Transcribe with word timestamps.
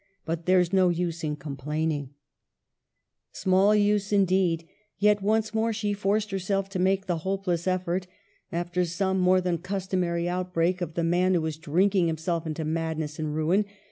But 0.25 0.47
there's 0.47 0.73
no 0.73 0.89
use 0.89 1.23
in 1.23 1.35
complaining 1.35 2.15
—"Small 3.31 3.75
use 3.75 4.11
indeed; 4.11 4.67
yet 4.97 5.21
once 5.21 5.53
more 5.53 5.71
she 5.71 5.93
forced 5.93 6.31
herself 6.31 6.67
to 6.69 6.79
make 6.79 7.05
the 7.05 7.19
hopeless 7.19 7.67
effort, 7.67 8.07
after 8.51 8.83
some 8.83 9.19
more 9.19 9.41
than 9.41 9.59
customary 9.59 10.27
outbreak 10.27 10.81
of 10.81 10.95
the 10.95 11.03
man 11.03 11.35
who 11.35 11.41
was 11.41 11.57
drinking 11.57 12.07
himself 12.07 12.47
into 12.47 12.65
madness 12.65 13.19
and 13.19 13.35
ruin. 13.35 13.63